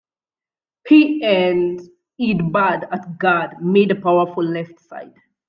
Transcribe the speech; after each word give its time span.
He 0.87 1.23
and 1.23 1.79
Ed 2.19 2.39
Budde 2.51 2.87
at 2.91 3.19
guard 3.19 3.61
made 3.63 3.91
a 3.91 3.95
powerful 4.01 4.43
left 4.43 4.79
side. 4.79 5.13